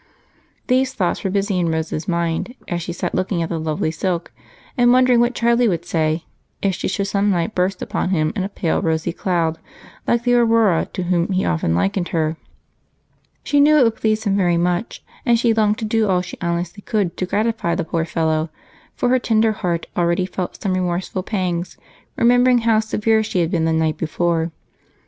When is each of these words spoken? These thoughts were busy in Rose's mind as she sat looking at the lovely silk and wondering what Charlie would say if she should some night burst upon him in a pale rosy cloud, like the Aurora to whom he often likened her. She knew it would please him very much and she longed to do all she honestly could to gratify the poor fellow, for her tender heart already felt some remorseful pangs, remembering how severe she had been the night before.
These 0.65 0.95
thoughts 0.95 1.23
were 1.23 1.29
busy 1.29 1.59
in 1.59 1.69
Rose's 1.69 2.07
mind 2.07 2.55
as 2.67 2.81
she 2.81 2.91
sat 2.91 3.13
looking 3.13 3.43
at 3.43 3.49
the 3.49 3.59
lovely 3.59 3.91
silk 3.91 4.31
and 4.75 4.91
wondering 4.91 5.19
what 5.19 5.35
Charlie 5.35 5.67
would 5.67 5.85
say 5.85 6.25
if 6.59 6.73
she 6.73 6.87
should 6.87 7.05
some 7.05 7.29
night 7.29 7.53
burst 7.53 7.83
upon 7.83 8.09
him 8.09 8.33
in 8.35 8.43
a 8.43 8.49
pale 8.49 8.81
rosy 8.81 9.13
cloud, 9.13 9.59
like 10.07 10.23
the 10.23 10.33
Aurora 10.33 10.87
to 10.93 11.03
whom 11.03 11.27
he 11.33 11.45
often 11.45 11.75
likened 11.75 12.07
her. 12.07 12.35
She 13.43 13.59
knew 13.59 13.77
it 13.77 13.83
would 13.83 13.95
please 13.97 14.23
him 14.23 14.35
very 14.35 14.57
much 14.57 15.03
and 15.23 15.37
she 15.37 15.53
longed 15.53 15.77
to 15.77 15.85
do 15.85 16.09
all 16.09 16.23
she 16.23 16.39
honestly 16.41 16.81
could 16.81 17.15
to 17.17 17.27
gratify 17.27 17.75
the 17.75 17.83
poor 17.83 18.03
fellow, 18.03 18.49
for 18.95 19.09
her 19.09 19.19
tender 19.19 19.51
heart 19.51 19.85
already 19.95 20.25
felt 20.25 20.59
some 20.59 20.73
remorseful 20.73 21.21
pangs, 21.21 21.77
remembering 22.15 22.57
how 22.61 22.79
severe 22.79 23.21
she 23.21 23.41
had 23.41 23.51
been 23.51 23.65
the 23.65 23.71
night 23.71 23.97
before. 23.97 24.51